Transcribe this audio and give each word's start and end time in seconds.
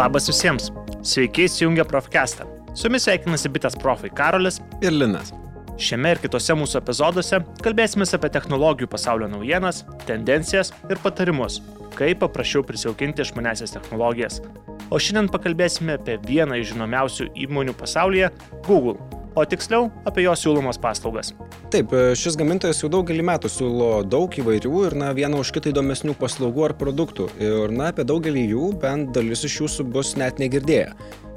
Labas 0.00 0.30
visiems. 0.30 0.70
Sveiki 1.04 1.42
įsijungę 1.44 1.84
Profcastą. 1.84 2.46
Su 2.72 2.86
jumis 2.86 3.04
sveikinasi 3.04 3.50
bitės 3.52 3.74
profai 3.82 4.08
Karolis 4.16 4.56
ir 4.80 4.94
Linas. 4.96 5.34
Šiame 5.76 6.14
ir 6.14 6.22
kitose 6.22 6.56
mūsų 6.56 6.78
epizoduose 6.80 7.42
kalbėsime 7.60 8.06
apie 8.16 8.30
technologijų 8.32 8.88
pasaulio 8.94 9.28
naujienas, 9.28 9.82
tendencijas 10.08 10.72
ir 10.88 11.02
patarimus, 11.04 11.58
kaip 11.98 12.22
paprasčiau 12.24 12.64
prisijaukinti 12.64 13.26
išmanesias 13.26 13.76
technologijas. 13.76 14.40
O 14.88 14.96
šiandien 14.96 15.28
pakalbėsime 15.34 15.98
apie 16.00 16.16
vieną 16.24 16.62
iš 16.62 16.72
žinomiausių 16.72 17.28
įmonių 17.44 17.76
pasaulyje- 17.76 18.32
Google 18.68 18.96
o 19.34 19.44
tiksliau 19.46 19.88
apie 20.08 20.24
jo 20.24 20.34
siūlomas 20.38 20.80
paslaugas. 20.80 21.32
Taip, 21.72 21.92
e, 21.94 22.14
šis 22.18 22.38
gamintojas 22.40 22.82
jau 22.82 22.90
daugelį 22.92 23.24
metų 23.30 23.50
siūlo 23.52 23.90
daug 24.06 24.34
įvairių 24.42 24.84
ir 24.88 24.96
na, 24.98 25.10
vieną 25.16 25.42
už 25.44 25.52
kitą 25.56 25.72
įdomesnių 25.74 26.16
paslaugų 26.20 26.68
ar 26.70 26.76
produktų. 26.80 27.30
Ir 27.42 27.74
na, 27.74 27.90
apie 27.94 28.06
daugelį 28.08 28.46
jų 28.54 28.70
bent 28.82 29.12
dalis 29.16 29.44
iš 29.46 29.60
jūsų 29.62 29.86
bus 29.94 30.16
net 30.20 30.42
negirdėję. 30.42 30.90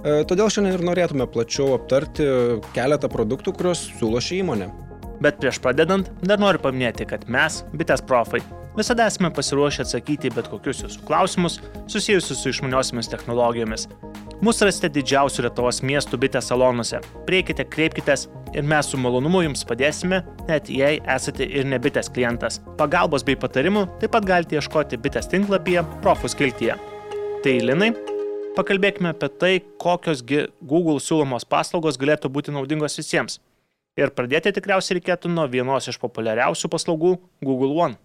E, 0.03 0.15
todėl 0.27 0.49
šiandien 0.51 0.79
ir 0.79 0.87
norėtume 0.87 1.27
plačiau 1.31 1.73
aptarti 1.77 2.25
keletą 2.75 3.11
produktų, 3.11 3.55
kuriuos 3.55 3.85
siūlo 3.99 4.23
ši 4.23 4.41
įmonė. 4.41 4.71
Bet 5.23 5.37
prieš 5.39 5.61
pradedant, 5.63 6.09
dar 6.25 6.41
noriu 6.41 6.59
paminėti, 6.59 7.05
kad 7.07 7.23
mes, 7.31 7.61
bitės 7.77 8.01
profai, 8.03 8.41
visada 8.75 9.05
esame 9.07 9.29
pasiruošę 9.31 9.85
atsakyti 9.85 10.33
bet 10.33 10.49
kokius 10.51 10.81
jūsų 10.83 11.05
klausimus 11.07 11.59
susijusius 11.87 12.41
su 12.41 12.51
išmaniosiamis 12.51 13.11
technologijomis. 13.13 13.87
Mūsų 14.43 14.65
rasite 14.67 14.89
didžiausių 14.91 15.45
Lietuvos 15.45 15.77
miestų 15.87 16.17
bitės 16.19 16.49
salonuose. 16.49 16.97
Prieikite, 17.23 17.63
kreipkitės 17.63 18.25
ir 18.51 18.65
mes 18.67 18.89
su 18.91 18.97
malonumu 18.99 19.39
jums 19.45 19.61
padėsime, 19.69 20.19
net 20.49 20.67
jei 20.67 20.97
esate 21.13 21.47
ir 21.47 21.63
ne 21.69 21.79
bitės 21.79 22.09
klientas. 22.11 22.57
Pagalbos 22.75 23.23
bei 23.23 23.37
patarimų 23.39 23.85
taip 24.01 24.11
pat 24.11 24.27
galite 24.27 24.57
ieškoti 24.59 24.99
bitės 24.99 25.31
tinklapyje 25.31 25.85
Profus 26.03 26.35
kiltyje. 26.35 26.75
Tai 27.45 27.53
Linai, 27.69 27.93
pakalbėkime 28.57 29.13
apie 29.13 29.29
tai, 29.31 29.53
kokios 29.79 30.25
Google 30.27 30.99
siūlomos 30.99 31.47
paslaugos 31.47 32.01
galėtų 32.01 32.33
būti 32.35 32.51
naudingos 32.51 32.99
visiems. 32.99 33.39
Ir 33.95 34.11
pradėti 34.11 34.51
tikriausiai 34.57 34.99
reikėtų 34.99 35.31
nuo 35.31 35.47
vienos 35.47 35.87
iš 35.87 36.01
populiariausių 36.03 36.73
paslaugų 36.75 37.15
Google 37.39 37.77
One. 37.79 38.01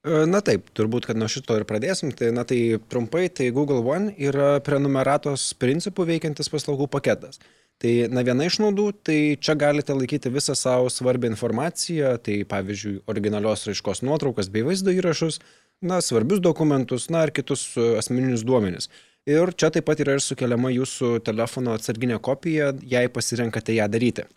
E, 0.00 0.24
na 0.24 0.40
taip, 0.40 0.70
turbūt, 0.76 1.04
kad 1.10 1.18
nuo 1.20 1.28
šito 1.28 1.58
ir 1.60 1.66
pradėsim. 1.68 2.12
Tai, 2.16 2.30
na 2.36 2.46
tai 2.48 2.80
trumpai, 2.92 3.26
tai 3.28 3.50
Google 3.52 3.82
One 3.84 4.14
yra 4.16 4.54
prenumeratos 4.64 5.50
principų 5.60 6.06
veikiantis 6.08 6.48
paslaugų 6.52 6.88
paketas. 6.92 7.40
Tai 7.80 7.92
na 8.12 8.24
viena 8.24 8.44
iš 8.44 8.58
naudų, 8.60 8.90
tai 9.08 9.18
čia 9.40 9.54
galite 9.56 9.94
laikyti 9.96 10.32
visą 10.32 10.56
savo 10.56 10.90
svarbią 10.92 11.30
informaciją, 11.32 12.16
tai 12.20 12.42
pavyzdžiui, 12.48 12.98
originalios 13.08 13.64
raiškos 13.68 14.02
nuotraukas 14.04 14.50
bei 14.52 14.64
vaizdo 14.66 14.92
įrašus, 14.92 15.40
na, 15.80 16.02
svarbius 16.04 16.42
dokumentus, 16.44 17.08
na 17.12 17.24
ir 17.24 17.32
kitus 17.36 17.70
e, 17.76 17.86
asmeninius 18.00 18.44
duomenis. 18.44 18.90
Ir 19.28 19.52
čia 19.56 19.68
taip 19.72 19.88
pat 19.88 20.00
yra 20.00 20.16
ir 20.16 20.24
sukeliama 20.24 20.72
jūsų 20.72 21.18
telefono 21.24 21.72
atsarginė 21.76 22.20
kopija, 22.24 22.72
jei 22.84 23.08
pasirenkate 23.12 23.76
ją 23.76 23.88
daryti. 23.92 24.28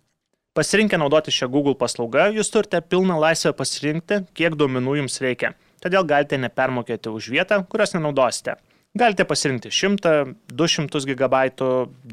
Pasirinkę 0.54 0.98
naudoti 0.98 1.32
šią 1.34 1.48
Google 1.50 1.74
paslaugą, 1.74 2.28
jūs 2.30 2.52
turite 2.54 2.78
pilną 2.86 3.16
laisvę 3.18 3.56
pasirinkti, 3.58 4.20
kiek 4.38 4.54
duomenų 4.54 5.00
jums 5.00 5.18
reikia. 5.24 5.56
Todėl 5.82 6.06
galite 6.06 6.38
nepermokėti 6.38 7.10
už 7.10 7.32
vietą, 7.34 7.58
kurios 7.72 7.96
nenaudosite. 7.96 8.54
Galite 8.94 9.26
pasirinkti 9.26 9.72
100, 9.74 10.14
200 10.54 11.02
GB, 11.10 11.42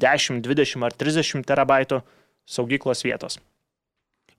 10, 0.06 0.41
20 0.48 0.88
ar 0.88 0.97
30 1.05 1.44
TB 1.52 2.00
saugyklos 2.48 3.05
vietos. 3.05 3.36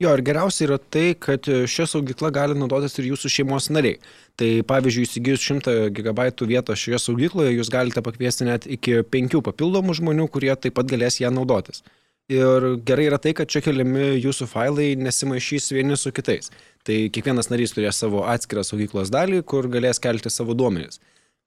Jo, 0.01 0.15
ir 0.17 0.25
geriausia 0.25 0.65
yra 0.65 0.81
tai, 0.81 1.11
kad 1.13 1.45
šią 1.45 1.85
saugyklą 1.93 2.33
gali 2.33 2.57
naudotis 2.57 2.97
ir 2.97 3.11
jūsų 3.11 3.29
šeimos 3.37 3.69
nariai. 3.69 4.01
Tai 4.33 4.49
pavyzdžiui, 4.65 5.05
įsigijus 5.05 5.45
100 5.45 5.91
GB 5.93 6.31
vietos 6.49 6.81
šioje 6.81 7.05
saugykloje, 7.05 7.53
jūs 7.53 7.69
galite 7.69 8.01
pakviesti 8.01 8.49
net 8.49 8.65
iki 8.65 9.03
5 9.05 9.43
papildomų 9.45 10.01
žmonių, 10.01 10.31
kurie 10.33 10.55
taip 10.57 10.81
pat 10.81 10.89
galės 10.89 11.21
ją 11.21 11.29
naudotis. 11.29 11.85
Ir 12.31 12.65
gerai 12.87 13.09
yra 13.09 13.17
tai, 13.19 13.33
kad 13.35 13.49
čia 13.51 13.59
keliami 13.65 14.13
jūsų 14.21 14.45
failai 14.47 14.91
nesimaišys 14.95 15.73
vieni 15.75 15.97
su 15.99 16.13
kitais. 16.15 16.47
Tai 16.87 16.95
kiekvienas 17.11 17.51
narys 17.51 17.75
turės 17.75 17.99
savo 17.99 18.21
atskirą 18.31 18.63
saugyklos 18.63 19.11
dalį, 19.11 19.41
kur 19.43 19.67
galės 19.71 19.99
kelti 19.99 20.31
savo 20.31 20.55
duomenis. 20.55 21.01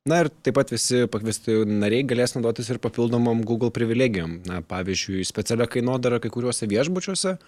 Na 0.05 0.19
ir 0.21 0.28
taip 0.45 0.59
pat 0.59 0.69
visi 0.69 1.06
pakviesti 1.09 1.62
nariai 1.65 2.05
galės 2.05 2.34
naudotis 2.37 2.69
ir 2.69 2.81
papildomom 2.84 3.41
Google 3.49 3.72
privilegijom. 3.72 4.43
Na, 4.50 4.61
pavyzdžiui, 4.61 5.25
specialią 5.25 5.71
kainodarą 5.72 6.19
kai 6.21 6.33
kuriuose 6.34 6.69
viešbučiuose. 6.69 7.39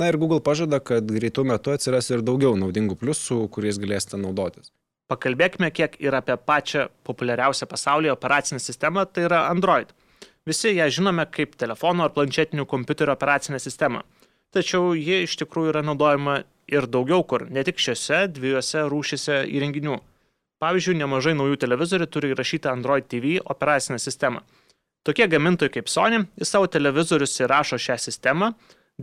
Na 0.00 0.08
ir 0.08 0.16
Google 0.20 0.40
pažada, 0.44 0.80
kad 0.80 1.04
greitų 1.12 1.44
metų 1.52 1.76
atsiras 1.76 2.08
ir 2.08 2.24
daugiau 2.24 2.56
naudingų 2.56 2.96
pliusų, 3.02 3.42
kuriais 3.52 3.76
galėsite 3.82 4.16
naudotis. 4.22 4.72
Pakalbėkime 5.12 5.68
kiek 5.70 6.00
ir 6.00 6.16
apie 6.16 6.38
pačią 6.40 6.88
populiariausią 7.04 7.68
pasaulyje 7.68 8.16
operacinę 8.16 8.64
sistemą, 8.64 9.04
tai 9.04 9.28
yra 9.28 9.44
Android. 9.52 9.92
Visi 10.46 10.76
ją 10.76 10.86
žinome 10.94 11.24
kaip 11.34 11.56
telefono 11.58 12.04
ar 12.06 12.12
planšetinių 12.14 12.68
kompiuterio 12.70 13.16
operacinę 13.16 13.58
sistemą. 13.58 14.04
Tačiau 14.54 14.92
ji 14.94 15.24
iš 15.24 15.34
tikrųjų 15.40 15.72
yra 15.72 15.82
naudojama 15.82 16.36
ir 16.70 16.86
daugiau 16.86 17.24
kur, 17.26 17.48
ne 17.50 17.64
tik 17.66 17.82
šiuose 17.82 18.20
dviejose 18.36 18.84
rūšise 18.86 19.40
įrenginių. 19.50 19.96
Pavyzdžiui, 20.62 20.94
nemažai 21.00 21.34
naujų 21.36 21.58
televizorių 21.64 22.06
turi 22.08 22.30
įrašytą 22.32 22.70
Android 22.70 23.08
TV 23.10 23.40
operacinę 23.42 23.98
sistemą. 23.98 24.44
Tokie 25.02 25.26
gamintojai 25.30 25.74
kaip 25.74 25.90
Sony 25.90 26.22
į 26.38 26.46
savo 26.46 26.70
televizorius 26.70 27.34
įrašo 27.42 27.78
šią 27.82 27.98
sistemą 28.06 28.52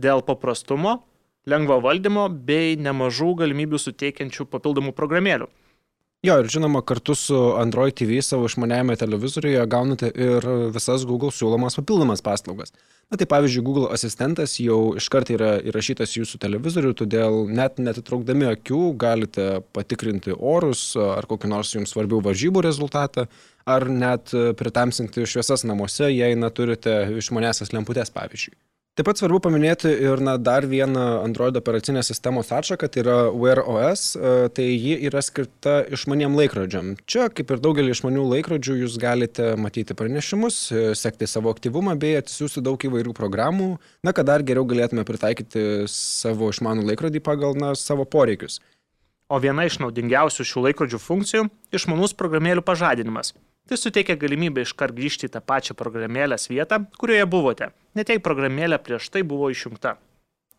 dėl 0.00 0.24
paprastumo, 0.24 0.96
lengvo 1.44 1.76
valdymo 1.84 2.26
bei 2.48 2.74
nemažų 2.80 3.34
galimybių 3.44 3.84
suteikiančių 3.84 4.48
papildomų 4.48 4.96
programėlių. 4.96 5.52
Jo, 6.24 6.38
ir 6.40 6.46
žinoma, 6.48 6.80
kartu 6.80 7.12
su 7.14 7.36
Android 7.60 7.92
TV 7.92 8.22
savo 8.24 8.46
išmaniajame 8.48 8.94
televizoriuje 8.96 9.66
gaunate 9.68 10.08
ir 10.08 10.46
visas 10.72 11.04
Google 11.04 11.28
siūlomas 11.28 11.76
papildomas 11.76 12.24
paslaugas. 12.24 12.72
Na 13.12 13.18
tai 13.20 13.26
pavyzdžiui, 13.28 13.64
Google 13.66 13.90
asistentas 13.92 14.54
jau 14.56 14.94
iškart 14.96 15.34
yra 15.34 15.50
įrašytas 15.68 16.16
jūsų 16.16 16.40
televizorių, 16.46 16.94
todėl 16.96 17.36
net 17.52 17.76
netitraukdami 17.76 18.48
akių 18.54 18.82
galite 19.04 19.48
patikrinti 19.76 20.32
orus 20.32 20.94
ar 20.96 21.28
kokį 21.28 21.52
nors 21.52 21.76
jums 21.76 21.92
svarbių 21.92 22.22
varžybų 22.30 22.64
rezultatą, 22.70 23.26
ar 23.68 23.90
net 23.92 24.32
pritamsinti 24.56 25.28
šviesas 25.28 25.68
namuose, 25.68 26.08
jei 26.08 26.40
neturite 26.40 27.02
išmanesias 27.20 27.76
lemputės, 27.76 28.16
pavyzdžiui. 28.16 28.56
Taip 28.94 29.08
pat 29.08 29.18
svarbu 29.18 29.40
paminėti 29.42 29.90
ir 29.90 30.20
na, 30.22 30.36
dar 30.38 30.68
vieną 30.70 31.02
Android 31.24 31.56
operacinės 31.58 32.12
sistemos 32.12 32.52
atšaką, 32.54 32.86
tai 32.86 33.00
yra 33.02 33.16
Wear 33.34 33.58
OS, 33.58 34.04
e, 34.14 34.34
tai 34.54 34.66
ji 34.70 34.92
yra 35.08 35.18
skirta 35.18 35.80
išmaniem 35.96 36.36
laikrodžiam. 36.38 36.92
Čia, 37.10 37.24
kaip 37.26 37.50
ir 37.50 37.62
daugelį 37.64 37.90
išmanių 37.90 38.22
laikrodžių, 38.36 38.76
jūs 38.84 38.94
galite 39.02 39.48
matyti 39.58 39.96
pranešimus, 39.98 40.58
e, 40.70 40.84
sekti 40.94 41.26
savo 41.26 41.50
aktyvumą 41.50 41.96
bei 41.98 42.20
atsisiųsti 42.20 42.62
daug 42.62 42.86
įvairių 42.86 43.16
programų, 43.18 43.66
na, 44.06 44.14
kad 44.14 44.30
dar 44.30 44.46
geriau 44.46 44.62
galėtume 44.62 45.02
pritaikyti 45.08 45.88
savo 45.90 46.52
išmanų 46.54 46.86
laikrodį 46.92 47.24
pagal 47.26 47.58
na, 47.58 47.72
savo 47.74 48.06
poreikius. 48.06 48.60
O 49.26 49.42
viena 49.42 49.66
iš 49.66 49.80
naudingiausių 49.82 50.46
šių 50.46 50.68
laikrodžių 50.68 51.02
funkcijų- 51.02 51.48
išmanus 51.80 52.14
programėlių 52.14 52.62
pažadinimas. 52.62 53.34
Tai 53.68 53.78
suteikia 53.80 54.18
galimybę 54.20 54.60
iškart 54.66 54.92
grįžti 54.92 55.30
į 55.30 55.34
tą 55.36 55.40
pačią 55.40 55.72
programėlės 55.78 56.50
vietą, 56.50 56.82
kurioje 57.00 57.24
buvote, 57.32 57.70
net 57.96 58.10
jei 58.12 58.20
programėlė 58.20 58.76
prieš 58.84 59.08
tai 59.14 59.22
buvo 59.24 59.48
išjungta. 59.52 59.94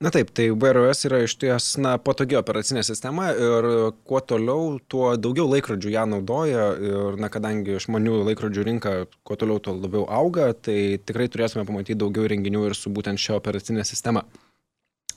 Na 0.01 0.09
taip, 0.11 0.31
tai 0.35 0.49
VROS 0.51 1.05
yra 1.07 1.21
iš 1.23 1.38
ties 1.39 1.67
na, 1.79 1.93
patogi 2.01 2.35
operacinė 2.35 2.81
sistema 2.83 3.29
ir 3.31 3.67
kuo 4.09 4.19
toliau, 4.19 4.81
tuo 4.91 5.13
daugiau 5.21 5.45
laikrodžių 5.53 5.93
ją 5.93 6.07
naudoja 6.11 6.66
ir 6.89 7.21
na, 7.21 7.29
kadangi 7.31 7.77
žmonių 7.85 8.17
laikrodžių 8.31 8.66
rinka 8.67 8.95
kuo 9.23 9.37
toliau, 9.39 9.61
tuo 9.63 9.77
labiau 9.77 10.03
auga, 10.09 10.49
tai 10.57 10.97
tikrai 10.97 11.29
turėsime 11.31 11.63
pamatyti 11.63 12.01
daugiau 12.01 12.27
renginių 12.33 12.66
ir 12.72 12.75
su 12.75 12.91
būtent 12.91 13.22
šia 13.22 13.37
operacinė 13.37 13.85
sistema. 13.87 14.25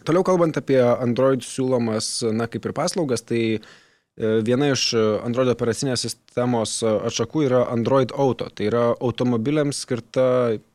Toliau 0.07 0.23
kalbant 0.29 0.61
apie 0.61 0.79
Android 0.79 1.43
siūlomas, 1.43 2.21
na 2.37 2.47
kaip 2.53 2.69
ir 2.69 2.77
paslaugas, 2.77 3.25
tai 3.27 3.43
E, 3.59 3.88
viena 4.19 4.73
iš 4.73 4.91
e, 4.97 5.01
Android 5.23 5.51
operacinės 5.53 6.03
sistemos 6.03 6.79
e, 6.83 6.93
atšakų 7.09 7.45
yra 7.47 7.65
Android 7.71 8.11
Auto, 8.17 8.49
tai 8.51 8.67
yra 8.71 8.85
automobiliams 8.95 9.85
skirta 9.85 10.25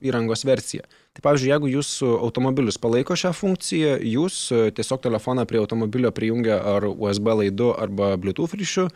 įrangos 0.04 0.46
versija. 0.48 0.88
Tai 1.14 1.26
pavyzdžiui, 1.28 1.50
jeigu 1.52 1.72
jūsų 1.76 2.14
automobilis 2.26 2.80
palaiko 2.82 3.18
šią 3.20 3.34
funkciją, 3.38 3.98
jūs 4.16 4.38
tiesiog 4.74 5.04
telefoną 5.04 5.44
prie 5.46 5.60
automobilio 5.62 6.10
prijungia 6.16 6.58
ar 6.58 6.88
USB 6.90 7.36
laidu 7.36 7.70
arba 7.76 8.16
Bluetooth 8.18 8.56
ryšiu, 8.58 8.88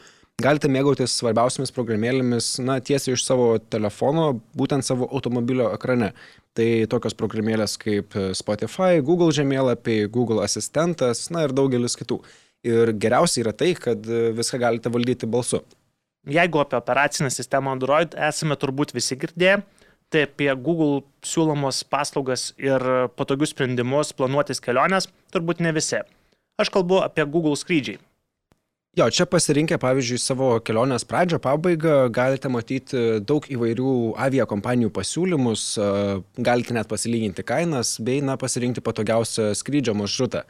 galite 0.42 0.72
mėgautis 0.72 1.14
svarbiausiamis 1.20 1.76
programėlėmis, 1.76 2.50
na, 2.66 2.80
tiesiai 2.82 3.14
iš 3.14 3.28
savo 3.28 3.52
telefono, 3.60 4.32
būtent 4.58 4.88
savo 4.88 5.06
automobilio 5.12 5.70
ekrane. 5.76 6.14
Tai 6.58 6.68
tokios 6.90 7.14
programėlės 7.14 7.78
kaip 7.78 8.18
Spotify, 8.34 9.04
Google 9.06 9.30
žemėlapiai, 9.36 10.10
Google 10.10 10.42
asistentas, 10.42 11.28
na 11.30 11.46
ir 11.46 11.54
daugelis 11.54 12.00
kitų. 12.00 12.24
Ir 12.66 12.94
geriausia 12.98 13.44
yra 13.44 13.54
tai, 13.54 13.74
kad 13.78 14.08
e, 14.10 14.32
viską 14.38 14.60
galite 14.62 14.92
valdyti 14.94 15.30
balsu. 15.30 15.62
Jeigu 16.28 16.60
apie 16.60 16.76
operacinę 16.80 17.30
sistemą 17.32 17.72
Android 17.78 18.16
esame 18.30 18.58
turbūt 18.60 18.92
visi 18.96 19.16
girdėję, 19.20 19.62
tai 20.12 20.26
apie 20.28 20.50
Google 20.56 21.04
siūlomos 21.24 21.84
paslaugas 21.88 22.50
ir 22.60 22.84
patogius 23.20 23.54
sprendimus 23.54 24.12
planuotis 24.18 24.64
keliones 24.64 25.08
turbūt 25.32 25.64
ne 25.64 25.72
visi. 25.76 26.02
Aš 26.58 26.74
kalbu 26.74 27.04
apie 27.06 27.26
Google 27.30 27.56
skrydžiai. 27.60 28.02
Jo, 28.98 29.06
čia 29.14 29.28
pasirinkę, 29.30 29.78
pavyzdžiui, 29.78 30.18
savo 30.18 30.46
kelionės 30.66 31.04
pradžią, 31.06 31.38
pabaigą, 31.44 32.08
galite 32.10 32.50
matyti 32.50 33.02
daug 33.22 33.46
įvairių 33.46 33.92
aviakompanijų 34.26 34.90
pasiūlymus, 34.96 35.66
galite 36.42 36.74
net 36.74 36.90
pasilyginti 36.90 37.46
kainas, 37.46 38.00
bei, 38.02 38.24
na, 38.26 38.40
pasirinkti 38.42 38.82
patogiausią 38.82 39.52
skrydžio 39.60 39.94
maršrutą. 40.00 40.42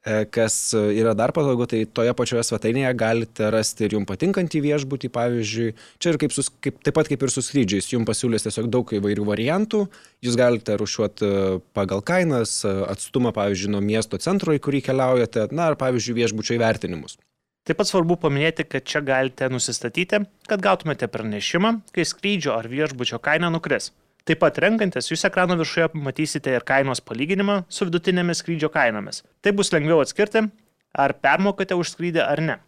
E, 0.00 0.24
kas 0.32 0.72
yra 0.72 1.12
dar 1.12 1.28
patogu, 1.36 1.66
tai 1.68 1.82
toje 1.84 2.14
pačioje 2.16 2.46
svetainėje 2.48 2.92
galite 2.96 3.50
rasti 3.52 3.84
ir 3.84 3.98
jums 3.98 4.08
patinkantį 4.08 4.62
viešbutį, 4.64 5.10
pavyzdžiui, 5.12 5.74
čia 6.00 6.14
ir 6.14 6.18
kaip, 6.22 6.32
sus, 6.32 6.48
kaip, 6.64 6.78
taip 6.80 6.96
pat 6.96 7.10
kaip 7.10 7.26
ir 7.26 7.32
su 7.34 7.44
skrydžiais, 7.44 7.90
jums 7.92 8.08
pasiūlys 8.08 8.46
tiesiog 8.46 8.70
daug 8.72 8.94
įvairių 8.96 9.26
variantų, 9.28 9.82
jūs 10.24 10.40
galite 10.40 10.78
rušiuoti 10.80 11.32
pagal 11.76 12.00
kainas, 12.00 12.62
atstumą, 12.64 13.34
pavyzdžiui, 13.36 13.74
nuo 13.76 13.84
miesto 13.84 14.16
centro, 14.24 14.56
į 14.56 14.64
kurį 14.64 14.80
keliaujate, 14.88 15.50
na, 15.52 15.68
ar, 15.68 15.76
pavyzdžiui, 15.80 16.16
viešbučio 16.22 16.56
įvertinimus. 16.56 17.20
Taip 17.68 17.76
pat 17.76 17.90
svarbu 17.90 18.16
paminėti, 18.22 18.64
kad 18.64 18.88
čia 18.88 19.04
galite 19.04 19.50
nusistatyti, 19.52 20.24
kad 20.48 20.64
gautumėte 20.64 21.12
pranešimą, 21.12 21.76
kai 21.92 22.08
skrydžio 22.08 22.56
ar 22.56 22.72
viešbučio 22.72 23.20
kaina 23.20 23.52
nukris. 23.52 23.92
Taip 24.28 24.40
pat 24.42 24.58
renkantis, 24.60 25.08
jūs 25.10 25.24
ekrano 25.28 25.56
viršuje 25.60 25.90
matysite 25.96 26.52
ir 26.52 26.64
kainos 26.66 27.00
palyginimą 27.04 27.62
su 27.72 27.86
vidutinėmis 27.88 28.42
skrydžio 28.42 28.68
kainomis. 28.72 29.22
Tai 29.40 29.54
bus 29.56 29.72
lengviau 29.72 30.02
atskirti, 30.04 30.44
ar 30.92 31.14
permokate 31.24 31.78
už 31.78 31.94
skrydį 31.94 32.24
ar 32.26 32.44
ne. 32.44 32.58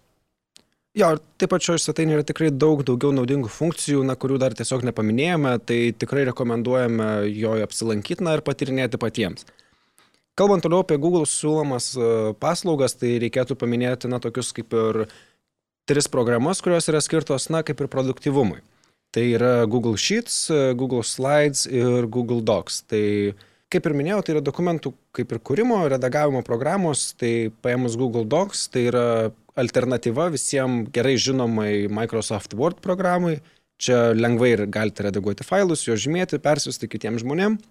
Jo, 0.92 1.14
ir 1.14 1.20
taip 1.40 1.48
pat 1.54 1.64
šioje 1.64 1.80
svetainėje 1.86 2.18
yra 2.18 2.24
tikrai 2.28 2.50
daug 2.52 2.82
daugiau 2.84 3.14
naudingų 3.16 3.48
funkcijų, 3.48 4.02
na, 4.04 4.12
kurių 4.12 4.36
dar 4.42 4.52
tiesiog 4.56 4.82
nepaminėjome, 4.90 5.54
tai 5.64 5.78
tikrai 5.96 6.26
rekomenduojame 6.28 7.06
joje 7.32 7.64
apsilankyti 7.64 8.24
na, 8.26 8.34
ir 8.36 8.44
patirinėti 8.44 9.00
patiems. 9.00 9.46
Kalbant 10.36 10.64
toliau 10.64 10.84
apie 10.84 10.98
Google 11.00 11.24
siūlomas 11.28 11.90
e, 11.96 12.10
paslaugas, 12.40 12.96
tai 13.00 13.14
reikėtų 13.24 13.56
paminėti, 13.60 14.08
na, 14.12 14.20
tokius 14.20 14.52
kaip 14.56 14.76
ir 14.76 15.06
tris 15.88 16.08
programas, 16.12 16.60
kurios 16.64 16.88
yra 16.92 17.00
skirtos, 17.04 17.48
na, 17.52 17.64
kaip 17.64 17.80
ir 17.80 17.88
produktivumui. 17.92 18.60
Tai 19.12 19.24
yra 19.36 19.66
Google 19.68 19.98
Sheets, 20.00 20.46
Google 20.78 21.04
Slides 21.04 21.66
ir 21.68 22.06
Google 22.08 22.40
Docs. 22.40 22.82
Tai, 22.88 23.04
kaip 23.72 23.88
ir 23.88 23.96
minėjau, 23.98 24.22
tai 24.24 24.34
yra 24.36 24.44
dokumentų 24.44 24.94
kaip 25.12 25.34
ir 25.34 25.40
kūrimo, 25.44 25.82
redagavimo 25.92 26.40
programos, 26.46 27.10
tai 27.20 27.50
paėmus 27.64 27.98
Google 28.00 28.24
Docs, 28.24 28.70
tai 28.72 28.86
yra 28.88 29.06
alternatyva 29.60 30.30
visiems 30.32 30.88
gerai 30.94 31.18
žinomai 31.20 31.90
Microsoft 31.92 32.56
Word 32.56 32.80
programai. 32.84 33.40
Čia 33.82 34.12
lengvai 34.14 34.52
ir 34.54 34.64
galite 34.70 35.04
redaguoti 35.04 35.44
failus, 35.44 35.84
juos 35.84 36.00
žymėti, 36.04 36.40
persiųsti 36.40 36.88
kitiems 36.88 37.24
žmonėms. 37.24 37.64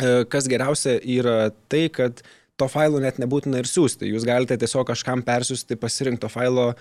E, 0.00 0.24
kas 0.30 0.48
geriausia 0.50 0.96
yra 0.98 1.52
tai, 1.70 1.86
kad 1.92 2.22
to 2.58 2.68
failo 2.70 3.00
net 3.02 3.20
nebūtina 3.22 3.60
ir 3.62 3.68
siūsti. 3.68 4.08
Jūs 4.10 4.26
galite 4.26 4.56
tiesiog 4.58 4.86
kažkam 4.90 5.22
persiųsti 5.26 5.78
pasirinkto 5.78 6.30
failo 6.32 6.72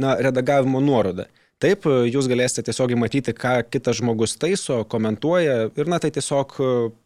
na, 0.00 0.16
redagavimo 0.22 0.80
nuorodą. 0.82 1.28
Taip, 1.62 1.86
jūs 1.88 2.26
galėsite 2.28 2.66
tiesiog 2.66 2.92
matyti, 3.00 3.32
ką 3.32 3.62
kitas 3.72 3.96
žmogus 4.02 4.34
taiso, 4.36 4.82
komentuoja 4.92 5.70
ir 5.72 5.88
na 5.88 5.96
tai 6.02 6.10
tiesiog 6.12 6.52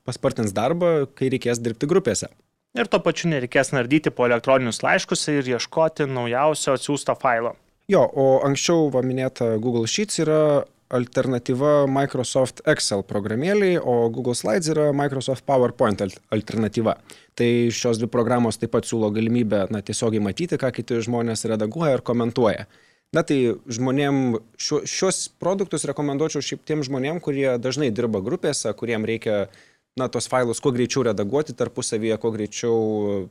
paspartins 0.09 0.51
darbą, 0.57 1.07
kai 1.15 1.31
reikės 1.31 1.63
dirbti 1.63 1.87
grupėse. 1.91 2.27
Ir 2.75 2.91
tuo 2.91 2.99
pačiu 3.03 3.31
nereikės 3.31 3.73
nardyti 3.75 4.11
po 4.15 4.27
elektroninius 4.27 4.83
laiškus 4.83 5.25
ir 5.33 5.55
ieškoti 5.55 6.07
naujausio 6.11 6.75
atsiųsto 6.79 7.15
failo. 7.19 7.55
Jo, 7.91 8.05
o 8.07 8.27
anksčiau 8.47 8.91
va 8.95 9.03
minėta 9.07 9.57
Google 9.63 9.87
Sheets 9.91 10.21
yra 10.23 10.43
alternatyva 10.95 11.87
Microsoft 11.91 12.63
Excel 12.71 13.03
programėliai, 13.07 13.79
o 13.79 14.11
Google 14.11 14.35
Slides 14.39 14.71
yra 14.75 14.91
Microsoft 14.95 15.47
PowerPoint 15.47 16.03
alternatyva. 16.35 16.97
Tai 17.39 17.51
šios 17.75 18.03
dvi 18.03 18.11
programos 18.11 18.59
taip 18.59 18.75
pat 18.75 18.87
siūlo 18.87 19.11
galimybę 19.15 19.69
na, 19.71 19.83
tiesiogiai 19.87 20.23
matyti, 20.23 20.59
ką 20.59 20.71
kiti 20.75 20.99
žmonės 21.07 21.47
redaguoja 21.51 21.99
ir 21.99 22.07
komentuoja. 22.07 22.67
Na 23.11 23.25
tai 23.27 23.57
žmonėm 23.67 24.39
šios, 24.55 24.87
šios 24.87 25.17
produktus 25.43 25.83
rekomenduočiau 25.89 26.45
šiaip 26.47 26.63
tiem 26.63 26.85
žmonėm, 26.87 27.19
kurie 27.23 27.57
dažnai 27.59 27.89
dirba 27.91 28.21
grupėse, 28.23 28.71
kuriem 28.79 29.03
reikia 29.09 29.49
na, 29.99 30.07
tos 30.07 30.29
failus 30.31 30.63
kuo 30.63 30.71
greičiau 30.77 31.03
redaguoti 31.09 31.57
tarpusavyje, 31.59 32.19
kuo 32.23 32.31
greičiau 32.35 32.77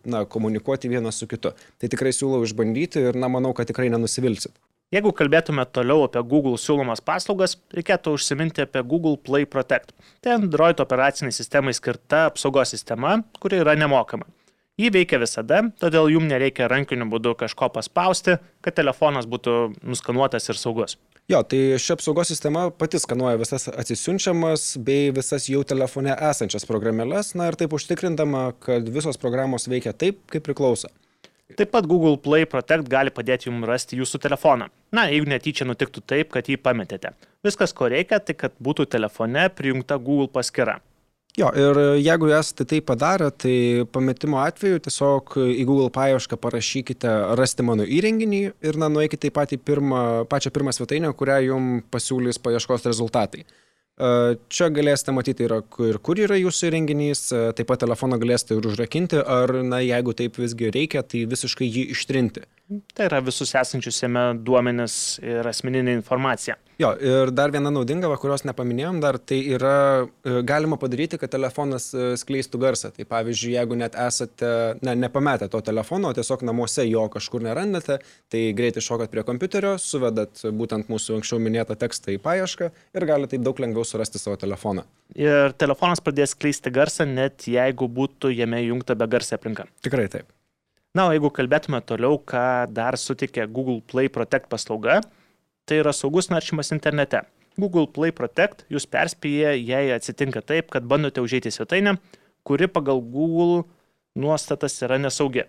na, 0.04 0.26
komunikuoti 0.28 0.92
vienas 0.92 1.22
su 1.22 1.30
kitu. 1.32 1.54
Tai 1.80 1.92
tikrai 1.92 2.12
siūlau 2.16 2.44
išbandyti 2.44 3.06
ir 3.08 3.20
na, 3.20 3.32
manau, 3.32 3.54
kad 3.56 3.72
tikrai 3.72 3.88
nenusivilsit. 3.94 4.52
Jeigu 4.90 5.14
kalbėtume 5.14 5.64
toliau 5.70 6.08
apie 6.08 6.24
Google 6.26 6.58
siūlomas 6.58 7.00
paslaugas, 7.06 7.54
reikėtų 7.78 8.16
užsiminti 8.18 8.66
apie 8.66 8.82
Google 8.82 9.20
Play 9.22 9.46
Protect. 9.46 9.94
Tai 10.26 10.34
Android 10.40 10.82
operaciniai 10.82 11.36
sistemai 11.36 11.76
skirta 11.78 12.26
apsaugos 12.32 12.74
sistema, 12.74 13.20
kuri 13.40 13.62
yra 13.62 13.78
nemokama. 13.78 14.26
Ji 14.80 14.88
veikia 14.96 15.18
visada, 15.20 15.58
todėl 15.82 16.08
jums 16.14 16.30
nereikia 16.32 16.70
rankiniu 16.72 17.10
būdu 17.12 17.34
kažko 17.42 17.68
paspausti, 17.76 18.38
kad 18.64 18.78
telefonas 18.78 19.26
būtų 19.28 19.56
nuskanuotas 19.84 20.48
ir 20.48 20.56
saugus. 20.56 20.96
Jo, 21.30 21.42
tai 21.44 21.76
ši 21.78 21.98
apsaugos 21.98 22.32
sistema 22.32 22.70
pati 22.72 22.98
skanuoja 22.98 23.38
visas 23.42 23.68
atsisiunčiamas 23.70 24.78
bei 24.88 25.12
visas 25.14 25.50
jau 25.52 25.66
telefone 25.68 26.16
esančias 26.32 26.64
programėles, 26.66 27.36
na 27.36 27.52
ir 27.52 27.60
taip 27.60 27.76
užtikrindama, 27.76 28.54
kad 28.64 28.88
visos 28.88 29.20
programos 29.20 29.68
veikia 29.68 29.92
taip, 29.92 30.24
kaip 30.32 30.48
priklauso. 30.48 30.88
Taip 31.60 31.74
pat 31.76 31.86
Google 31.90 32.16
Play 32.24 32.48
Protect 32.48 32.88
gali 32.88 33.12
padėti 33.12 33.50
jums 33.50 33.68
rasti 33.68 34.00
jūsų 34.00 34.24
telefoną. 34.24 34.72
Na, 34.96 35.10
jeigu 35.12 35.28
netyčia 35.28 35.68
nutiktų 35.68 36.06
taip, 36.08 36.32
kad 36.32 36.48
jį 36.48 36.56
pametėte. 36.64 37.12
Viskas, 37.44 37.76
ko 37.76 37.92
reikia, 37.92 38.24
tai 38.24 38.38
kad 38.38 38.56
būtų 38.64 38.88
telefone 38.96 39.50
prijungta 39.60 40.00
Google 40.00 40.32
paskyra. 40.32 40.80
Jo, 41.40 41.48
ir 41.56 41.78
jeigu 42.04 42.28
esate 42.36 42.66
tai 42.68 42.82
padarę, 42.84 43.30
tai 43.32 43.86
pametimo 43.94 44.42
atveju 44.44 44.82
tiesiog 44.84 45.38
į 45.40 45.64
Google 45.70 45.88
paiešką 45.96 46.36
parašykite 46.42 47.14
rasti 47.40 47.64
mano 47.64 47.86
įrenginį 47.88 48.42
ir 48.68 48.80
na, 48.82 48.90
nueikite 48.92 49.30
į 49.30 49.36
patį 49.38 49.60
pirmą, 49.64 50.02
pačią 50.28 50.52
pirmą 50.52 50.74
svetainę, 50.76 51.14
kurią 51.16 51.38
jums 51.46 51.88
pasiūlys 51.94 52.42
paieškos 52.44 52.90
rezultatai. 52.90 53.46
Čia 54.52 54.68
galėsite 54.72 55.16
matyti 55.16 55.48
ir 55.48 55.54
kur, 55.72 56.02
kur 56.04 56.20
yra 56.24 56.36
jūsų 56.40 56.70
įrenginys, 56.70 57.24
taip 57.56 57.68
pat 57.72 57.86
telefoną 57.86 58.20
galėsite 58.20 58.56
ir 58.60 58.68
užrakinti, 58.74 59.24
ar, 59.24 59.56
na, 59.64 59.80
jeigu 59.84 60.16
taip 60.16 60.40
visgi 60.40 60.72
reikia, 60.76 61.04
tai 61.08 61.24
visiškai 61.28 61.68
jį 61.68 61.90
ištrinti. 61.96 62.44
Tai 62.70 63.08
yra 63.08 63.20
visus 63.26 63.56
esančius 63.58 63.98
jame 64.04 64.22
duomenis 64.46 65.18
ir 65.26 65.48
asmeninė 65.50 65.96
informacija. 65.98 66.56
Jo, 66.80 66.94
ir 67.02 67.32
dar 67.36 67.52
viena 67.52 67.72
naudinga, 67.74 68.08
kurios 68.22 68.46
nepaminėjom, 68.48 69.02
dar 69.04 69.18
tai 69.20 69.40
yra 69.56 69.74
e, 70.06 70.36
galima 70.48 70.78
padaryti, 70.80 71.18
kad 71.20 71.34
telefonas 71.34 71.90
e, 71.92 72.06
skleistų 72.22 72.62
garsą. 72.62 72.94
Tai 72.96 73.08
pavyzdžiui, 73.10 73.56
jeigu 73.58 73.80
net 73.82 73.98
esate, 74.00 74.54
ne, 74.86 74.96
nepametę 75.02 75.50
to 75.52 75.60
telefono, 75.66 76.14
o 76.14 76.16
tiesiog 76.16 76.46
namuose 76.48 76.86
jo 76.88 77.04
kažkur 77.12 77.44
nerandate, 77.50 78.00
tai 78.32 78.46
greitai 78.56 78.86
šokat 78.86 79.12
prie 79.12 79.26
kompiuterio, 79.28 79.76
suvedat 79.82 80.46
būtent 80.62 80.94
mūsų 80.94 81.20
anksčiau 81.20 81.42
minėtą 81.44 81.76
tekstą 81.82 82.16
į 82.16 82.24
paiešką 82.24 82.72
ir 82.96 83.10
galite 83.10 83.34
taip 83.36 83.44
daug 83.50 83.60
lengviau 83.60 83.84
surasti 83.84 84.22
savo 84.22 84.40
telefoną. 84.40 84.86
Ir 85.20 85.58
telefonas 85.60 86.06
pradės 86.06 86.38
skleisti 86.38 86.72
garsą, 86.72 87.10
net 87.10 87.50
jeigu 87.50 87.92
būtų 87.92 88.32
jame 88.38 88.62
įjungta 88.70 88.96
be 88.96 89.10
garsė 89.10 89.36
aplinka. 89.36 89.68
Tikrai 89.84 90.08
taip. 90.14 90.30
Na, 91.00 91.06
o 91.08 91.14
jeigu 91.16 91.30
kalbėtume 91.32 91.80
toliau, 91.88 92.18
ką 92.20 92.68
dar 92.76 92.98
suteikia 93.00 93.46
Google 93.48 93.80
Play 93.88 94.10
Protect 94.12 94.50
paslauga, 94.52 94.98
tai 95.64 95.78
yra 95.80 95.94
saugus 95.96 96.28
naršymas 96.28 96.74
internete. 96.76 97.22
Google 97.56 97.88
Play 97.88 98.12
Protect 98.12 98.66
jūs 98.74 98.84
perspėja, 98.92 99.54
jei 99.56 99.94
atsitinka 99.96 100.44
taip, 100.44 100.68
kad 100.74 100.84
bandote 100.92 101.24
užėti 101.24 101.54
svetainę, 101.56 101.94
kuri 102.44 102.68
pagal 102.68 103.00
Google 103.00 103.64
nuostatas 104.20 104.76
yra 104.84 104.98
nesaugi. 105.00 105.46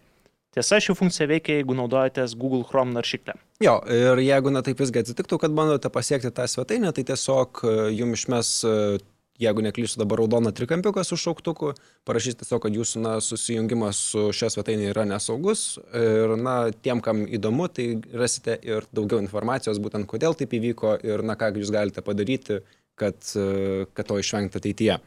Tiesa, 0.55 0.79
ši 0.79 0.95
funkcija 0.95 1.27
veikia, 1.33 1.59
jeigu 1.59 1.75
naudojatės 1.79 2.37
Google 2.39 2.63
Chrome 2.71 2.95
naršyklę. 2.95 3.35
Jo, 3.67 3.81
ir 3.91 4.23
jeigu 4.23 4.55
na 4.55 4.63
taip 4.67 4.79
visgi 4.79 5.03
atsitiktų, 5.03 5.41
kad 5.43 5.57
bandote 5.59 5.91
pasiekti 5.91 6.31
tą 6.35 6.47
svetainę, 6.47 6.95
tai 6.95 7.09
tiesiog 7.11 7.65
e, 7.67 7.75
jums 7.99 8.23
išmes 8.23 8.53
e, 8.63 8.79
jeigu 9.41 9.63
neklystu 9.65 10.01
dabar 10.01 10.21
raudoną 10.21 10.53
trikampiuką 10.53 11.05
su 11.05 11.17
šauktuku, 11.17 11.73
parašys 12.09 12.37
tiesiog, 12.41 12.63
kad 12.65 12.77
jūsų 12.77 13.05
na, 13.05 13.15
susijungimas 13.25 14.01
su 14.13 14.27
šia 14.37 14.51
svetainė 14.53 14.91
yra 14.93 15.07
nesaugus 15.09 15.79
ir 15.97 16.37
na, 16.41 16.57
tiem, 16.85 17.01
kam 17.05 17.25
įdomu, 17.25 17.71
tai 17.73 17.93
rasite 18.13 18.59
ir 18.67 18.89
daugiau 18.97 19.23
informacijos, 19.25 19.81
būtent 19.83 20.09
kodėl 20.11 20.37
taip 20.37 20.53
įvyko 20.61 20.99
ir 21.07 21.25
na, 21.25 21.39
ką 21.41 21.55
jūs 21.57 21.73
galite 21.73 22.05
padaryti, 22.05 22.61
kad, 23.01 23.17
kad 23.97 24.11
to 24.13 24.21
išvengti 24.21 24.61
ateityje. 24.61 25.01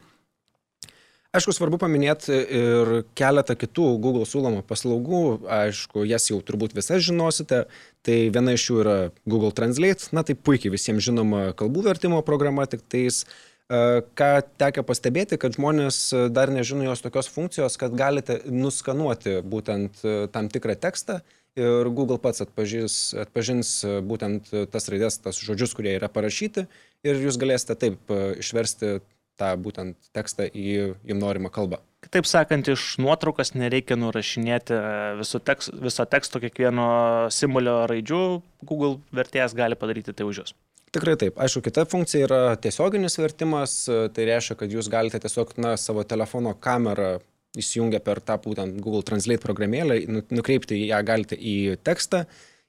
Aišku, 1.34 1.50
svarbu 1.50 1.80
paminėti 1.82 2.30
ir 2.30 2.90
keletą 3.18 3.56
kitų 3.58 3.88
Google 4.02 4.22
siūlomų 4.30 4.60
paslaugų. 4.68 5.22
Aišku, 5.50 6.04
jas 6.06 6.28
jau 6.30 6.38
turbūt 6.46 6.76
visas 6.76 7.02
žinosite. 7.02 7.64
Tai 8.06 8.18
viena 8.36 8.54
iš 8.54 8.68
jų 8.68 8.76
yra 8.84 8.94
Google 9.26 9.50
Translate. 9.50 10.12
Na, 10.14 10.22
tai 10.22 10.36
puikiai 10.38 10.70
visiems 10.70 11.02
žinoma 11.02 11.48
kalbų 11.58 11.88
vertimo 11.88 12.20
programa, 12.22 12.68
tik 12.70 12.86
tais 12.86 13.24
uh, 13.24 13.34
Ką 13.72 14.26
tekia 14.60 14.82
pastebėti, 14.84 15.38
kad 15.40 15.56
žmonės 15.56 15.96
dar 16.36 16.52
nežino 16.52 16.84
jos 16.84 17.00
tokios 17.00 17.30
funkcijos, 17.32 17.78
kad 17.80 17.94
galite 17.96 18.42
nuskanuoti 18.44 19.38
būtent 19.40 20.02
tam 20.34 20.50
tikrą 20.52 20.76
tekstą 20.76 21.22
ir 21.56 21.88
Google 21.88 22.18
pats 22.20 22.44
atpažins, 22.44 23.14
atpažins 23.16 23.70
būtent 24.04 24.50
tas 24.68 24.90
raidės, 24.92 25.16
tas 25.24 25.40
žodžius, 25.40 25.72
kurie 25.78 25.94
yra 25.96 26.10
parašyti 26.12 26.66
ir 27.08 27.24
jūs 27.24 27.40
galėsite 27.40 27.78
taip 27.80 28.12
išversti 28.36 28.98
tą 29.40 29.54
būtent 29.58 29.96
tekstą 30.14 30.46
į 30.52 30.68
jums 31.08 31.22
norimą 31.22 31.50
kalbą. 31.54 31.80
Kitaip 32.04 32.28
sakant, 32.28 32.68
iš 32.68 32.98
nuotraukas 33.00 33.54
nereikia 33.56 33.96
nurašinėti 33.96 34.76
viso, 35.22 35.40
tekst, 35.40 35.72
viso 35.80 36.04
teksto, 36.04 36.42
kiekvieno 36.42 36.86
simbolio 37.32 37.80
raidžių, 37.88 38.20
Google 38.68 38.98
vertėjas 39.16 39.56
gali 39.56 39.78
padaryti 39.78 40.12
tai 40.12 40.28
už 40.28 40.42
jūs. 40.42 40.54
Tikrai 40.94 41.16
taip. 41.18 41.38
Aišku, 41.42 41.64
kita 41.66 41.82
funkcija 41.90 42.26
yra 42.28 42.40
tiesioginis 42.62 43.18
vertimas, 43.18 43.72
tai 43.88 44.26
reiškia, 44.28 44.54
kad 44.60 44.74
jūs 44.74 44.86
galite 44.92 45.18
tiesiog 45.24 45.56
na, 45.58 45.74
savo 45.80 46.04
telefono 46.06 46.52
kamerą 46.54 47.16
įsijungę 47.58 48.00
per 48.04 48.20
tą 48.22 48.36
būtent 48.42 48.78
Google 48.82 49.02
Translate 49.06 49.42
programėlę, 49.42 50.00
nu, 50.10 50.22
nukreipti 50.34 50.78
ją 50.86 51.00
galite 51.06 51.38
į 51.38 51.76
tekstą 51.86 52.24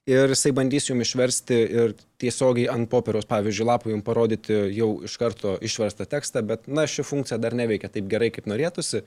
ir 0.10 0.34
jisai 0.34 0.54
bandys 0.58 0.90
jums 0.90 1.08
išversti 1.08 1.62
ir 1.82 1.96
tiesiogiai 2.22 2.70
ant 2.74 2.90
popieriaus, 2.90 3.30
pavyzdžiui, 3.30 3.70
lapų 3.72 3.94
jums 3.94 4.06
parodyti 4.06 4.60
jau 4.78 4.92
iš 5.06 5.18
karto 5.22 5.56
išverstą 5.66 6.10
tekstą, 6.10 6.46
bet, 6.50 6.68
na, 6.70 6.86
ši 6.90 7.06
funkcija 7.06 7.42
dar 7.42 7.58
neveikia 7.58 7.90
taip 7.94 8.10
gerai, 8.12 8.30
kaip 8.34 8.50
norėtųsi, 8.50 9.04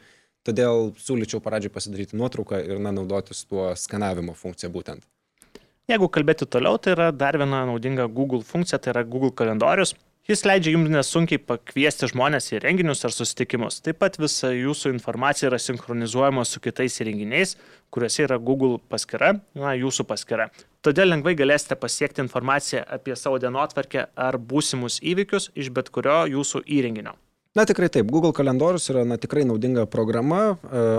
todėl 0.47 0.93
siūlyčiau 0.99 1.43
pradžiai 1.45 1.75
pasidaryti 1.75 2.19
nuotrauką 2.19 2.63
ir, 2.67 2.83
na, 2.83 2.95
naudotis 2.95 3.45
tuo 3.47 3.71
skanavimo 3.79 4.35
funkcija 4.39 4.71
būtent. 4.75 5.07
Jeigu 5.89 6.05
kalbėti 6.13 6.45
toliau, 6.45 6.77
tai 6.77 6.93
yra 6.93 7.07
dar 7.17 7.39
viena 7.41 7.63
naudinga 7.65 8.05
Google 8.13 8.43
funkcija, 8.45 8.77
tai 8.77 8.91
yra 8.93 9.03
Google 9.09 9.31
kalendorius. 9.33 9.95
Jis 10.29 10.43
leidžia 10.45 10.75
jums 10.75 10.91
nesunkiai 10.93 11.41
pakviesti 11.41 12.11
žmonės 12.11 12.51
į 12.53 12.59
renginius 12.61 13.07
ar 13.09 13.15
susitikimus. 13.17 13.79
Taip 13.81 13.97
pat 14.03 14.19
visa 14.21 14.51
jūsų 14.53 14.93
informacija 14.93 15.49
yra 15.49 15.57
sinchronizuojama 15.65 16.45
su 16.45 16.61
kitais 16.61 17.01
įrenginiais, 17.01 17.55
kuriuose 17.89 18.27
yra 18.27 18.37
Google 18.37 18.77
paskira, 18.93 19.31
na, 19.57 19.73
jūsų 19.81 20.05
paskira. 20.11 20.51
Todėl 20.85 21.09
lengvai 21.09 21.33
galėsite 21.41 21.81
pasiekti 21.81 22.21
informaciją 22.27 22.85
apie 22.85 23.17
savo 23.17 23.41
dienotvarkę 23.41 24.11
ar 24.13 24.37
būsimus 24.37 25.01
įvykius 25.01 25.49
iš 25.57 25.73
bet 25.73 25.89
kurio 25.89 26.27
jūsų 26.35 26.67
įrenginio. 26.69 27.17
Na 27.57 27.65
tikrai 27.65 27.89
taip, 27.89 28.13
Google 28.13 28.35
kalendorius 28.37 28.91
yra 28.93 29.09
na, 29.09 29.17
tikrai 29.17 29.49
naudinga 29.49 29.89
programa, 29.89 30.59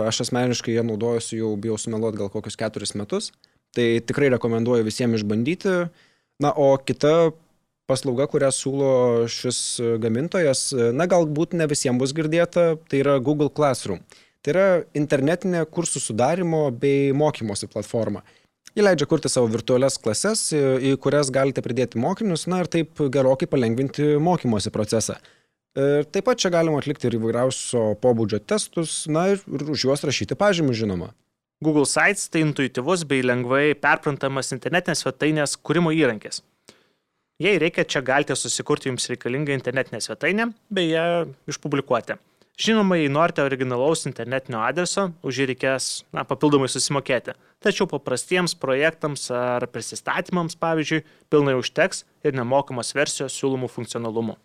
aš 0.09 0.25
asmeniškai 0.25 0.73
ją 0.79 0.87
naudojuosi 0.89 1.37
jau, 1.43 1.53
bijau 1.61 1.77
sumeluoti, 1.77 2.23
gal 2.23 2.33
kokius 2.33 2.57
keturis 2.57 2.97
metus, 2.97 3.29
tai 3.75 3.99
tikrai 4.05 4.31
rekomenduoju 4.35 4.87
visiems 4.87 5.19
išbandyti. 5.19 5.75
Na, 6.39 6.53
o 6.55 6.77
kita 6.79 7.31
paslauga, 7.89 8.29
kurią 8.29 8.51
siūlo 8.53 8.91
šis 9.31 9.59
gamintojas, 10.01 10.69
na 10.95 11.07
galbūt 11.09 11.55
ne 11.57 11.67
visiems 11.69 11.99
bus 11.99 12.13
girdėta, 12.15 12.75
tai 12.89 13.01
yra 13.03 13.17
Google 13.23 13.49
Classroom. 13.51 14.03
Tai 14.45 14.53
yra 14.53 14.67
internetinė 14.95 15.65
kursų 15.67 16.01
sudarimo 16.03 16.67
bei 16.71 17.09
mokymosi 17.11 17.67
platforma. 17.71 18.23
Ji 18.77 18.85
leidžia 18.85 19.07
kurti 19.09 19.31
savo 19.31 19.49
virtualias 19.51 19.97
klases, 19.99 20.45
į 20.53 20.93
kurias 21.01 21.31
galite 21.33 21.63
pridėti 21.65 21.99
mokinius, 21.99 22.45
na 22.47 22.61
ir 22.63 22.69
taip 22.71 23.01
gerokai 23.11 23.49
palengvinti 23.49 24.13
mokymosi 24.21 24.71
procesą. 24.71 25.17
Ir 25.79 26.05
taip 26.13 26.25
pat 26.29 26.39
čia 26.41 26.51
galima 26.53 26.79
atlikti 26.81 27.09
ir 27.09 27.17
įvairiausio 27.17 27.95
pobūdžio 28.03 28.39
testus, 28.47 29.01
na 29.11 29.31
ir 29.33 29.43
už 29.45 29.89
juos 29.89 30.05
rašyti 30.05 30.37
pažymus 30.39 30.77
žinoma. 30.79 31.11
Google 31.61 31.85
Sites 31.85 32.29
tai 32.31 32.39
intuityvus 32.45 33.01
bei 33.03 33.19
lengvai 33.19 33.73
perprantamas 33.75 34.53
internetinės 34.55 35.01
svetainės 35.03 35.57
kūrimo 35.59 35.91
įrankis. 35.91 36.39
Jei 37.43 37.59
reikia, 37.59 37.83
čia 37.83 37.99
galite 37.99 38.35
susikurti 38.39 38.87
jums 38.87 39.09
reikalingą 39.11 39.51
internetinę 39.57 39.99
svetainę, 39.99 40.45
bei 40.71 40.93
ją 40.93 41.03
išpublikuoti. 41.51 42.15
Žinoma, 42.59 42.95
jei 42.99 43.11
norite 43.11 43.43
originalaus 43.43 44.07
internetinio 44.07 44.63
adreso, 44.63 45.09
už 45.19 45.41
jį 45.41 45.51
reikės 45.51 45.89
na, 46.15 46.23
papildomai 46.27 46.71
susimokėti. 46.71 47.35
Tačiau 47.63 47.91
paprastiems 47.91 48.55
projektams 48.59 49.27
ar 49.35 49.67
prisistatymams, 49.67 50.55
pavyzdžiui, 50.63 51.03
pilnai 51.27 51.59
užteks 51.59 52.05
ir 52.23 52.39
nemokamos 52.39 52.95
versijos 52.95 53.35
siūlomų 53.35 53.67
funkcionalumų. 53.75 54.39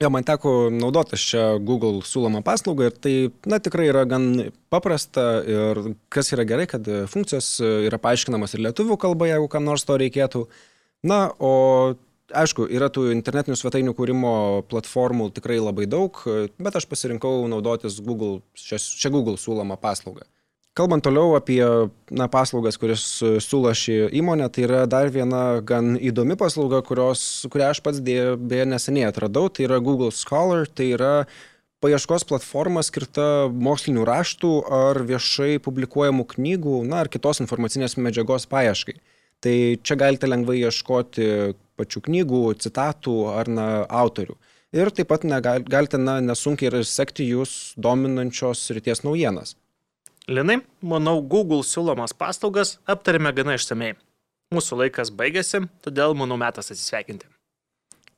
Jo, 0.00 0.08
man 0.10 0.24
teko 0.26 0.70
naudotis 0.72 1.22
čia 1.30 1.42
Google 1.62 2.00
siūlomą 2.06 2.40
paslaugą 2.46 2.88
ir 2.88 2.94
tai, 2.96 3.14
na, 3.46 3.60
tikrai 3.62 3.90
yra 3.90 4.02
gan 4.08 4.30
paprasta 4.72 5.26
ir 5.46 5.82
kas 6.12 6.32
yra 6.34 6.46
gerai, 6.48 6.66
kad 6.70 6.88
funkcijos 7.12 7.54
yra 7.62 8.00
paaiškinamas 8.02 8.56
ir 8.56 8.64
lietuvių 8.66 8.96
kalba, 8.98 9.28
jeigu 9.30 9.50
kam 9.52 9.68
nors 9.68 9.86
to 9.86 9.98
reikėtų. 10.00 10.46
Na, 11.06 11.26
o 11.38 11.52
aišku, 12.32 12.66
yra 12.72 12.88
tų 12.92 13.10
internetinių 13.12 13.56
svetainių 13.58 13.94
kūrimo 13.98 14.34
platformų 14.70 15.30
tikrai 15.36 15.58
labai 15.60 15.86
daug, 15.90 16.18
bet 16.58 16.78
aš 16.78 16.88
pasirinkau 16.90 17.44
naudotis 17.50 18.00
Google, 18.02 18.40
šią, 18.58 18.80
šią 19.02 19.12
Google 19.14 19.38
siūlomą 19.40 19.78
paslaugą. 19.82 20.26
Kalbant 20.72 21.04
toliau 21.04 21.34
apie 21.36 21.60
na, 22.08 22.30
paslaugas, 22.32 22.78
kuris 22.80 23.02
siūlo 23.44 23.74
šį 23.76 24.06
įmonę, 24.16 24.46
tai 24.48 24.62
yra 24.64 24.86
dar 24.88 25.10
viena 25.12 25.60
gan 25.60 25.98
įdomi 26.00 26.32
paslauga, 26.40 26.80
kurios, 26.86 27.44
kurią 27.52 27.66
aš 27.74 27.82
pats 27.84 28.00
dėja, 28.00 28.38
beje 28.40 28.64
neseniai 28.70 29.10
atradau, 29.10 29.50
tai 29.52 29.66
yra 29.66 29.82
Google 29.84 30.08
Scholar, 30.16 30.64
tai 30.64 30.94
yra 30.94 31.12
paieškos 31.84 32.24
platforma 32.24 32.80
skirta 32.88 33.50
mokslinių 33.52 34.06
raštų 34.08 34.54
ar 34.72 35.02
viešai 35.12 35.60
publikuojamų 35.60 36.24
knygų, 36.32 36.80
na, 36.88 37.02
ar 37.04 37.12
kitos 37.12 37.44
informacinės 37.44 37.98
medžiagos 38.00 38.48
paieškai. 38.48 38.96
Tai 39.44 39.56
čia 39.84 40.00
galite 40.00 40.30
lengvai 40.30 40.56
ieškoti 40.62 41.26
pačių 41.76 42.06
knygų, 42.08 42.44
citatų 42.64 43.18
ar 43.34 43.52
na, 43.52 43.66
autorių. 43.92 44.40
Ir 44.72 44.88
taip 44.96 45.12
pat 45.12 45.28
negal, 45.28 45.60
galite 45.68 46.00
na, 46.00 46.22
nesunkiai 46.24 46.72
ir 46.72 46.80
sekti 46.88 47.28
jūs 47.28 47.74
dominančios 47.76 48.70
ryties 48.72 49.04
naujienas. 49.04 49.58
Linai, 50.32 50.62
manau, 50.80 51.18
Google 51.20 51.60
siūlomas 51.66 52.14
paslaugas 52.16 52.78
aptarėme 52.88 53.34
gana 53.36 53.58
išsamei. 53.58 53.92
Mūsų 54.54 54.78
laikas 54.80 55.12
baigėsi, 55.16 55.62
todėl 55.84 56.16
manau 56.16 56.38
metas 56.40 56.72
atsisveikinti. 56.72 57.28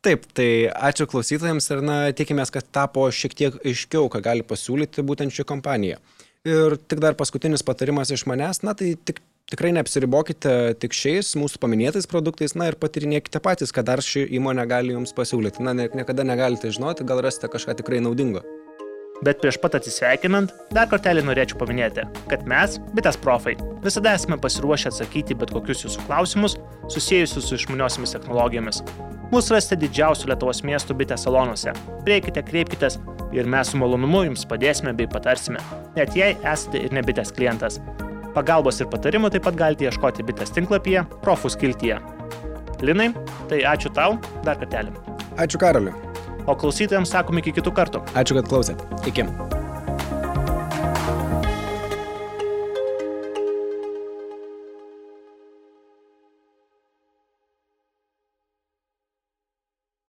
Taip, 0.05 0.27
tai 0.37 0.49
ačiū 0.69 1.09
klausytojams 1.09 1.67
ir 1.73 1.83
na, 1.83 1.97
tikimės, 2.15 2.53
kad 2.55 2.67
tapo 2.77 3.07
šiek 3.09 3.35
tiek 3.35 3.55
aiškiau, 3.65 4.11
ką 4.13 4.21
gali 4.23 4.45
pasiūlyti 4.47 5.03
būtent 5.07 5.35
ši 5.35 5.47
kompanija. 5.49 6.01
Ir 6.45 6.77
tik 6.77 7.01
dar 7.01 7.17
paskutinis 7.17 7.65
patarimas 7.65 8.13
iš 8.13 8.27
manęs, 8.29 8.61
na 8.67 8.77
tai 8.77 8.93
tik 9.01 9.23
tikrai 9.51 9.73
neapsiribokite 9.77 10.75
tik 10.83 10.95
šiais 10.97 11.35
mūsų 11.41 11.61
paminėtais 11.63 12.09
produktais, 12.11 12.55
na 12.59 12.69
ir 12.71 12.79
patyrinėkite 12.81 13.41
patys, 13.45 13.73
ką 13.75 13.85
dar 13.87 14.05
ši 14.05 14.27
įmonė 14.39 14.69
gali 14.69 14.95
jums 14.97 15.17
pasiūlyti. 15.17 15.65
Na, 15.65 15.75
ne, 15.77 15.89
niekada 15.95 16.27
negalite 16.27 16.73
žinoti, 16.75 17.07
gal 17.09 17.25
rasite 17.25 17.51
kažką 17.53 17.79
tikrai 17.81 18.05
naudingo. 18.05 18.45
Bet 19.25 19.41
prieš 19.41 19.57
pat 19.63 19.79
atsisveikinant, 19.79 20.51
dar 20.77 20.89
kartelį 20.91 21.23
norėčiau 21.25 21.57
paminėti, 21.63 22.03
kad 22.29 22.43
mes, 22.51 22.77
bitės 22.97 23.17
profai, 23.21 23.55
visada 23.85 24.13
esame 24.19 24.37
pasiruošę 24.41 24.91
atsakyti 24.91 25.37
bet 25.41 25.55
kokius 25.55 25.87
jūsų 25.87 26.05
klausimus 26.05 26.59
susijusius 26.93 27.49
su 27.49 27.57
išmaniosiamis 27.57 28.13
technologijomis. 28.19 28.83
Mūsų 29.33 29.57
rasite 29.57 29.81
didžiausių 29.81 30.29
Lietuvos 30.29 30.61
miestų 30.69 30.99
bitės 31.01 31.25
salonuose. 31.25 31.73
Prieikite, 32.05 32.45
kreipkitės 32.45 32.99
ir 33.35 33.49
mes 33.49 33.73
su 33.73 33.81
malonumu 33.81 34.27
jums 34.27 34.45
padėsime 34.51 34.93
bei 34.99 35.09
patarsime, 35.11 35.63
net 35.97 36.13
jei 36.19 36.37
esate 36.45 36.85
ir 36.85 36.93
ne 36.93 37.03
bitės 37.07 37.33
klientas. 37.33 37.81
Pagalbos 38.37 38.83
ir 38.83 38.91
patarimų 38.93 39.33
taip 39.33 39.47
pat 39.49 39.57
galite 39.57 39.89
ieškoti 39.89 40.27
bitės 40.27 40.53
tinklapyje, 40.53 41.07
profų 41.25 41.55
skiltyje. 41.57 42.03
Linai, 42.85 43.15
tai 43.49 43.65
ačiū 43.73 43.95
tau 43.97 44.19
dar 44.45 44.61
kartelį. 44.61 44.93
Ačiū 45.41 45.63
Karoliu. 45.63 45.95
O 46.47 46.57
klausytojams 46.59 47.13
sakom 47.15 47.41
iki 47.41 47.55
kitų 47.57 47.75
kartų. 47.77 48.05
Ačiū, 48.15 48.41
kad 48.41 48.51
klausėt. 48.51 48.89
Iki. 49.09 49.54